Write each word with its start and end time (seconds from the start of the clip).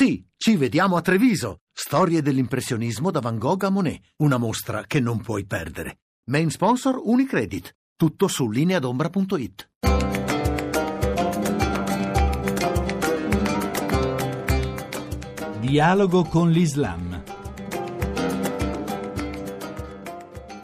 Sì, 0.00 0.24
ci 0.36 0.54
vediamo 0.54 0.94
a 0.94 1.00
Treviso. 1.00 1.62
Storie 1.72 2.22
dell'impressionismo 2.22 3.10
da 3.10 3.18
Van 3.18 3.36
Gogh 3.36 3.64
a 3.64 3.68
Monet. 3.68 4.00
Una 4.18 4.36
mostra 4.36 4.84
che 4.86 5.00
non 5.00 5.20
puoi 5.20 5.44
perdere. 5.44 6.02
Main 6.30 6.50
sponsor 6.50 7.00
Unicredit. 7.02 7.74
Tutto 7.96 8.28
su 8.28 8.48
lineadombra.it. 8.48 9.68
Dialogo 15.58 16.22
con 16.26 16.52
l'Islam. 16.52 17.07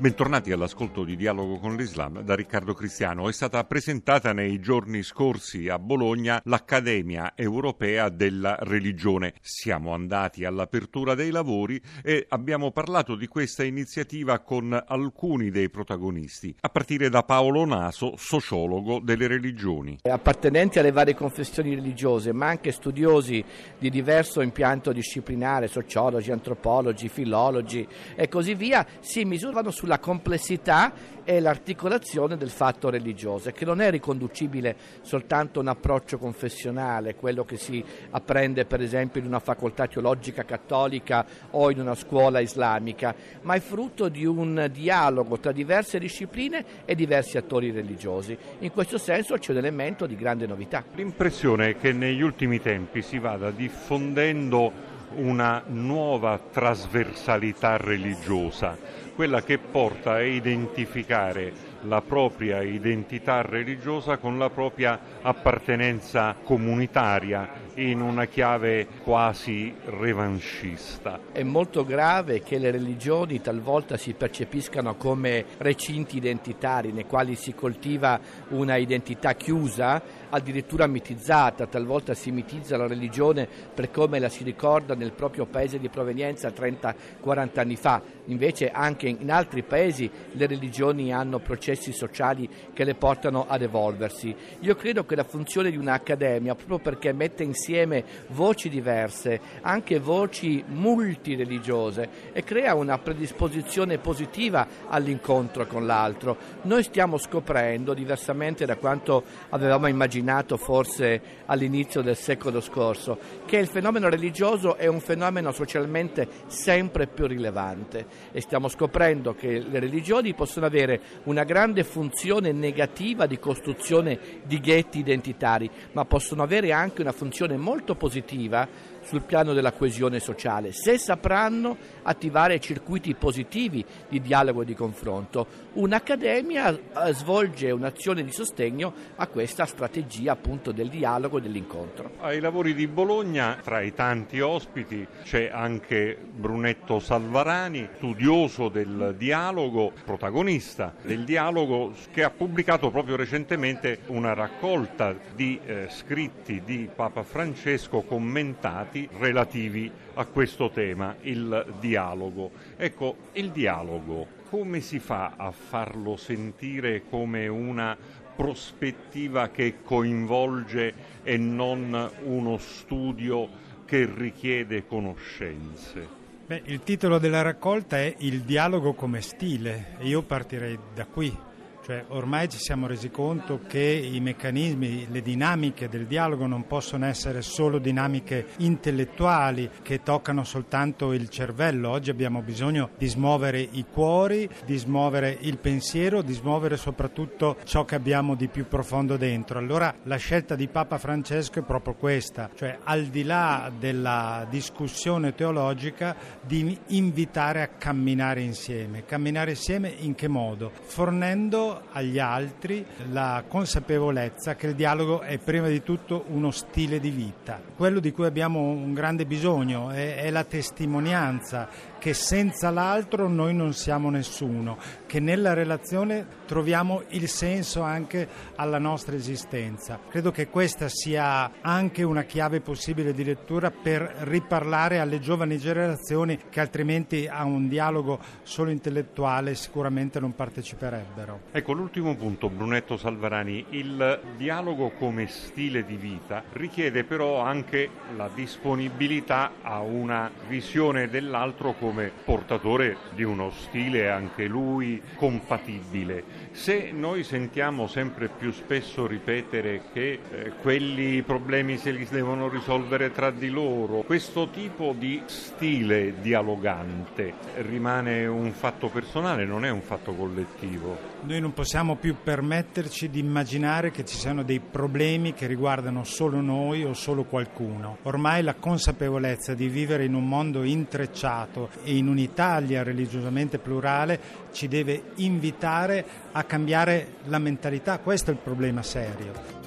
Bentornati 0.00 0.52
all'ascolto 0.52 1.02
di 1.02 1.16
Dialogo 1.16 1.58
con 1.58 1.74
l'Islam 1.74 2.20
da 2.20 2.36
Riccardo 2.36 2.72
Cristiano. 2.72 3.28
È 3.28 3.32
stata 3.32 3.64
presentata 3.64 4.32
nei 4.32 4.60
giorni 4.60 5.02
scorsi 5.02 5.68
a 5.68 5.80
Bologna 5.80 6.40
l'Accademia 6.44 7.32
Europea 7.34 8.08
della 8.08 8.56
Religione. 8.60 9.34
Siamo 9.40 9.92
andati 9.94 10.44
all'apertura 10.44 11.16
dei 11.16 11.32
lavori 11.32 11.82
e 12.04 12.26
abbiamo 12.28 12.70
parlato 12.70 13.16
di 13.16 13.26
questa 13.26 13.64
iniziativa 13.64 14.38
con 14.38 14.80
alcuni 14.86 15.50
dei 15.50 15.68
protagonisti, 15.68 16.54
a 16.60 16.68
partire 16.68 17.08
da 17.08 17.24
Paolo 17.24 17.64
Naso, 17.64 18.14
sociologo 18.16 19.00
delle 19.00 19.26
religioni. 19.26 19.98
Appartenenti 20.02 20.78
alle 20.78 20.92
varie 20.92 21.16
confessioni 21.16 21.74
religiose, 21.74 22.32
ma 22.32 22.46
anche 22.46 22.70
studiosi 22.70 23.44
di 23.76 23.90
diverso 23.90 24.42
impianto 24.42 24.92
disciplinare, 24.92 25.66
sociologi, 25.66 26.30
antropologi, 26.30 27.08
filologi 27.08 27.84
e 28.14 28.28
così 28.28 28.54
via, 28.54 28.86
si 29.00 29.24
misurano 29.24 29.72
sulla 29.72 29.86
sulla 29.88 29.98
complessità 29.98 30.92
e 31.24 31.40
l'articolazione 31.40 32.36
del 32.36 32.50
fatto 32.50 32.90
religioso, 32.90 33.50
che 33.52 33.64
non 33.64 33.80
è 33.80 33.90
riconducibile 33.90 34.76
soltanto 35.00 35.58
a 35.58 35.62
un 35.62 35.68
approccio 35.68 36.18
confessionale, 36.18 37.14
quello 37.14 37.44
che 37.44 37.56
si 37.56 37.82
apprende 38.10 38.66
per 38.66 38.82
esempio 38.82 39.20
in 39.20 39.26
una 39.26 39.38
facoltà 39.38 39.86
teologica 39.86 40.44
cattolica 40.44 41.24
o 41.52 41.70
in 41.70 41.80
una 41.80 41.94
scuola 41.94 42.40
islamica, 42.40 43.14
ma 43.42 43.54
è 43.54 43.60
frutto 43.60 44.08
di 44.08 44.26
un 44.26 44.68
dialogo 44.70 45.38
tra 45.38 45.52
diverse 45.52 45.98
discipline 45.98 46.64
e 46.84 46.94
diversi 46.94 47.38
attori 47.38 47.70
religiosi. 47.70 48.36
In 48.58 48.72
questo 48.72 48.98
senso 48.98 49.36
c'è 49.36 49.52
un 49.52 49.58
elemento 49.58 50.06
di 50.06 50.16
grande 50.16 50.46
novità. 50.46 50.84
L'impressione 50.94 51.70
è 51.70 51.76
che 51.78 51.92
negli 51.92 52.20
ultimi 52.20 52.60
tempi 52.60 53.00
si 53.00 53.18
vada 53.18 53.50
diffondendo 53.50 54.96
una 55.16 55.62
nuova 55.66 56.38
trasversalità 56.38 57.76
religiosa 57.76 58.76
quella 59.18 59.42
che 59.42 59.58
porta 59.58 60.12
a 60.12 60.22
identificare 60.22 61.52
la 61.82 62.00
propria 62.00 62.62
identità 62.62 63.40
religiosa 63.42 64.16
con 64.18 64.38
la 64.38 64.48
propria 64.48 64.98
appartenenza 65.22 66.36
comunitaria 66.44 67.66
in 67.74 68.00
una 68.00 68.26
chiave 68.26 68.86
quasi 69.02 69.74
revanchista. 69.84 71.20
È 71.32 71.42
molto 71.42 71.84
grave 71.84 72.42
che 72.42 72.58
le 72.58 72.70
religioni 72.70 73.40
talvolta 73.40 73.96
si 73.96 74.14
percepiscano 74.14 74.96
come 74.96 75.44
recinti 75.58 76.16
identitari 76.16 76.92
nei 76.92 77.06
quali 77.06 77.34
si 77.34 77.54
coltiva 77.54 78.20
una 78.48 78.76
identità 78.76 79.34
chiusa, 79.34 80.02
addirittura 80.30 80.86
mitizzata, 80.86 81.66
talvolta 81.66 82.14
si 82.14 82.30
mitizza 82.30 82.76
la 82.76 82.86
religione 82.86 83.48
per 83.74 83.90
come 83.90 84.18
la 84.18 84.28
si 84.28 84.44
ricorda 84.44 84.94
nel 84.94 85.12
proprio 85.12 85.46
paese 85.46 85.78
di 85.78 85.88
provenienza 85.88 86.48
30-40 86.48 87.58
anni 87.58 87.76
fa, 87.76 88.02
invece 88.26 88.70
anche 88.70 89.08
in 89.08 89.30
altri 89.30 89.62
paesi 89.62 90.10
le 90.32 90.46
religioni 90.46 91.12
hanno 91.12 91.38
processi 91.38 91.92
sociali 91.92 92.48
che 92.72 92.84
le 92.84 92.94
portano 92.94 93.46
ad 93.48 93.62
evolversi. 93.62 94.34
Io 94.60 94.74
credo 94.74 95.04
che 95.04 95.16
la 95.16 95.24
funzione 95.24 95.70
di 95.70 95.76
un'accademia, 95.76 96.54
proprio 96.54 96.78
perché 96.78 97.12
mette 97.12 97.42
insieme 97.58 98.04
voci 98.28 98.68
diverse, 98.68 99.40
anche 99.62 99.98
voci 99.98 100.62
multireligiose 100.64 102.08
e 102.32 102.44
crea 102.44 102.74
una 102.74 102.98
predisposizione 102.98 103.98
positiva 103.98 104.66
all'incontro 104.86 105.66
con 105.66 105.84
l'altro. 105.84 106.36
Noi 106.62 106.84
stiamo 106.84 107.18
scoprendo, 107.18 107.94
diversamente 107.94 108.64
da 108.64 108.76
quanto 108.76 109.24
avevamo 109.48 109.88
immaginato 109.88 110.56
forse 110.56 111.20
all'inizio 111.46 112.00
del 112.00 112.16
secolo 112.16 112.60
scorso, 112.60 113.18
che 113.44 113.56
il 113.56 113.66
fenomeno 113.66 114.08
religioso 114.08 114.76
è 114.76 114.86
un 114.86 115.00
fenomeno 115.00 115.50
socialmente 115.50 116.28
sempre 116.46 117.08
più 117.08 117.26
rilevante 117.26 118.06
e 118.30 118.40
stiamo 118.40 118.68
scoprendo 118.68 119.34
che 119.34 119.58
le 119.58 119.80
religioni 119.80 120.34
possono 120.34 120.66
avere 120.66 121.00
una 121.24 121.42
grande 121.42 121.82
funzione 121.82 122.52
negativa 122.52 123.26
di 123.26 123.38
costruzione 123.38 124.18
di 124.44 124.60
ghetti 124.60 124.98
identitari, 124.98 125.68
ma 125.92 126.04
possono 126.04 126.42
avere 126.42 126.70
anche 126.72 127.00
una 127.00 127.12
funzione 127.12 127.47
molto 127.56 127.94
positiva 127.94 128.66
sul 129.08 129.22
piano 129.22 129.54
della 129.54 129.72
coesione 129.72 130.20
sociale, 130.20 130.72
se 130.72 130.98
sapranno 130.98 131.76
attivare 132.02 132.60
circuiti 132.60 133.14
positivi 133.14 133.82
di 134.06 134.20
dialogo 134.20 134.62
e 134.62 134.64
di 134.66 134.74
confronto. 134.74 135.46
Un'accademia 135.72 136.68
eh, 136.68 137.14
svolge 137.14 137.70
un'azione 137.70 138.22
di 138.22 138.32
sostegno 138.32 138.92
a 139.16 139.26
questa 139.28 139.64
strategia 139.64 140.32
appunto 140.32 140.72
del 140.72 140.90
dialogo 140.90 141.38
e 141.38 141.40
dell'incontro. 141.40 142.10
Ai 142.20 142.40
lavori 142.40 142.74
di 142.74 142.86
Bologna, 142.86 143.58
tra 143.62 143.80
i 143.80 143.94
tanti 143.94 144.40
ospiti, 144.40 145.06
c'è 145.22 145.48
anche 145.50 146.18
Brunetto 146.18 146.98
Salvarani, 146.98 147.88
studioso 147.96 148.68
del 148.68 149.14
dialogo, 149.16 149.92
protagonista 150.04 150.94
del 151.00 151.24
dialogo, 151.24 151.94
che 152.12 152.24
ha 152.24 152.30
pubblicato 152.30 152.90
proprio 152.90 153.16
recentemente 153.16 154.00
una 154.08 154.34
raccolta 154.34 155.14
di 155.34 155.58
eh, 155.64 155.86
scritti 155.88 156.60
di 156.62 156.90
Papa 156.94 157.22
Francesco 157.22 158.02
commentati 158.02 158.97
dati 158.98 159.08
relativi 159.18 159.90
a 160.14 160.24
questo 160.24 160.70
tema, 160.70 161.14
il 161.22 161.74
dialogo. 161.78 162.50
Ecco, 162.76 163.16
il 163.32 163.50
dialogo, 163.50 164.26
come 164.48 164.80
si 164.80 164.98
fa 164.98 165.34
a 165.36 165.52
farlo 165.52 166.16
sentire 166.16 167.02
come 167.08 167.46
una 167.46 167.96
prospettiva 168.34 169.48
che 169.48 169.76
coinvolge 169.82 170.94
e 171.22 171.36
non 171.36 172.10
uno 172.24 172.58
studio 172.58 173.48
che 173.84 174.10
richiede 174.12 174.86
conoscenze? 174.86 176.16
Beh, 176.46 176.62
il 176.66 176.80
titolo 176.80 177.18
della 177.18 177.42
raccolta 177.42 177.98
è 177.98 178.14
Il 178.18 178.40
dialogo 178.40 178.94
come 178.94 179.20
stile 179.20 179.96
io 180.00 180.22
partirei 180.22 180.78
da 180.94 181.04
qui. 181.04 181.46
Cioè, 181.88 182.04
ormai 182.08 182.50
ci 182.50 182.58
siamo 182.58 182.86
resi 182.86 183.10
conto 183.10 183.60
che 183.66 183.80
i 183.80 184.20
meccanismi, 184.20 185.06
le 185.10 185.22
dinamiche 185.22 185.88
del 185.88 186.04
dialogo 186.04 186.46
non 186.46 186.66
possono 186.66 187.06
essere 187.06 187.40
solo 187.40 187.78
dinamiche 187.78 188.48
intellettuali 188.58 189.70
che 189.80 190.02
toccano 190.02 190.44
soltanto 190.44 191.14
il 191.14 191.30
cervello. 191.30 191.88
Oggi 191.88 192.10
abbiamo 192.10 192.42
bisogno 192.42 192.90
di 192.98 193.06
smuovere 193.06 193.60
i 193.60 193.86
cuori, 193.90 194.46
di 194.66 194.76
smuovere 194.76 195.34
il 195.40 195.56
pensiero, 195.56 196.20
di 196.20 196.34
smuovere 196.34 196.76
soprattutto 196.76 197.56
ciò 197.64 197.86
che 197.86 197.94
abbiamo 197.94 198.34
di 198.34 198.48
più 198.48 198.68
profondo 198.68 199.16
dentro. 199.16 199.58
Allora 199.58 199.94
la 200.02 200.16
scelta 200.16 200.56
di 200.56 200.68
Papa 200.68 200.98
Francesco 200.98 201.60
è 201.60 201.62
proprio 201.62 201.94
questa, 201.94 202.50
cioè 202.54 202.80
al 202.84 203.04
di 203.04 203.22
là 203.22 203.72
della 203.74 204.46
discussione 204.50 205.34
teologica 205.34 206.14
di 206.42 206.78
invitare 206.88 207.62
a 207.62 207.68
camminare 207.68 208.42
insieme. 208.42 209.06
Camminare 209.06 209.52
insieme 209.52 209.88
in 209.88 210.14
che 210.14 210.28
modo? 210.28 210.70
Fornendo 210.82 211.76
agli 211.92 212.18
altri 212.18 212.84
la 213.10 213.44
consapevolezza 213.46 214.54
che 214.54 214.66
il 214.66 214.74
dialogo 214.74 215.20
è 215.20 215.38
prima 215.38 215.68
di 215.68 215.82
tutto 215.82 216.24
uno 216.28 216.50
stile 216.50 217.00
di 217.00 217.10
vita. 217.10 217.60
Quello 217.76 218.00
di 218.00 218.12
cui 218.12 218.26
abbiamo 218.26 218.60
un 218.60 218.94
grande 218.94 219.26
bisogno 219.26 219.90
è, 219.90 220.16
è 220.16 220.30
la 220.30 220.44
testimonianza 220.44 221.68
che 221.98 222.14
senza 222.14 222.70
l'altro 222.70 223.28
noi 223.28 223.54
non 223.54 223.72
siamo 223.72 224.10
nessuno, 224.10 224.78
che 225.06 225.20
nella 225.20 225.52
relazione 225.52 226.26
troviamo 226.46 227.02
il 227.08 227.28
senso 227.28 227.82
anche 227.82 228.28
alla 228.54 228.78
nostra 228.78 229.16
esistenza. 229.16 229.98
Credo 230.08 230.30
che 230.30 230.48
questa 230.48 230.88
sia 230.88 231.50
anche 231.60 232.02
una 232.02 232.22
chiave 232.22 232.60
possibile 232.60 233.12
di 233.12 233.24
lettura 233.24 233.70
per 233.70 234.02
riparlare 234.20 235.00
alle 235.00 235.18
giovani 235.18 235.58
generazioni 235.58 236.38
che 236.48 236.60
altrimenti 236.60 237.26
a 237.26 237.44
un 237.44 237.68
dialogo 237.68 238.18
solo 238.42 238.70
intellettuale 238.70 239.54
sicuramente 239.54 240.20
non 240.20 240.34
parteciperebbero. 240.34 241.40
Ecco 241.52 241.72
l'ultimo 241.72 242.14
punto, 242.14 242.48
Brunetto 242.48 242.96
Salvarani, 242.96 243.66
il 243.70 244.20
dialogo 244.36 244.90
come 244.90 245.26
stile 245.26 245.84
di 245.84 245.96
vita 245.96 246.44
richiede 246.52 247.04
però 247.04 247.40
anche 247.40 247.90
la 248.16 248.30
disponibilità 248.32 249.52
a 249.62 249.80
una 249.80 250.30
visione 250.46 251.08
dell'altro 251.08 251.74
come 251.74 251.87
come 251.88 252.12
portatore 252.24 252.96
di 253.14 253.24
uno 253.24 253.50
stile 253.50 254.08
anche 254.10 254.46
lui 254.46 255.02
compatibile. 255.16 256.22
Se 256.52 256.90
noi 256.92 257.24
sentiamo 257.24 257.88
sempre 257.88 258.28
più 258.28 258.52
spesso 258.52 259.06
ripetere 259.06 259.82
che 259.92 260.20
eh, 260.30 260.52
quelli 260.62 261.22
problemi 261.22 261.76
se 261.76 261.90
li 261.90 262.06
devono 262.08 262.48
risolvere 262.48 263.10
tra 263.10 263.32
di 263.32 263.48
loro, 263.48 264.02
questo 264.02 264.48
tipo 264.50 264.94
di 264.96 265.22
stile 265.26 266.20
dialogante 266.20 267.34
rimane 267.56 268.26
un 268.26 268.52
fatto 268.52 268.88
personale, 268.88 269.44
non 269.44 269.64
è 269.64 269.70
un 269.70 269.82
fatto 269.82 270.12
collettivo. 270.12 271.16
Noi 271.22 271.40
non 271.40 271.48
non 271.48 271.56
possiamo 271.56 271.96
più 271.96 272.16
permetterci 272.22 273.08
di 273.08 273.20
immaginare 273.20 273.90
che 273.90 274.04
ci 274.04 274.16
siano 274.16 274.42
dei 274.42 274.60
problemi 274.60 275.32
che 275.32 275.46
riguardano 275.46 276.04
solo 276.04 276.42
noi 276.42 276.84
o 276.84 276.92
solo 276.92 277.24
qualcuno. 277.24 277.96
Ormai 278.02 278.42
la 278.42 278.54
consapevolezza 278.54 279.54
di 279.54 279.66
vivere 279.68 280.04
in 280.04 280.12
un 280.12 280.28
mondo 280.28 280.62
intrecciato 280.62 281.70
e 281.82 281.96
in 281.96 282.08
un'Italia 282.08 282.82
religiosamente 282.82 283.58
plurale 283.58 284.20
ci 284.52 284.68
deve 284.68 285.02
invitare 285.16 286.04
a 286.32 286.44
cambiare 286.44 287.14
la 287.24 287.38
mentalità, 287.38 287.98
questo 287.98 288.30
è 288.30 288.34
il 288.34 288.40
problema 288.40 288.82
serio. 288.82 289.58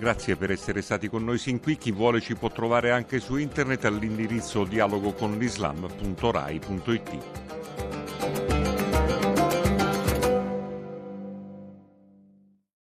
Grazie 0.00 0.36
per 0.36 0.50
essere 0.50 0.80
stati 0.80 1.08
con 1.08 1.24
noi 1.24 1.36
sin 1.36 1.60
qui. 1.60 1.76
Chi 1.76 1.92
vuole 1.92 2.22
ci 2.22 2.34
può 2.34 2.50
trovare 2.50 2.90
anche 2.90 3.20
su 3.20 3.36
internet 3.36 3.84
all'indirizzo 3.84 4.64
dialogoconlislam.rai.it. 4.64 7.18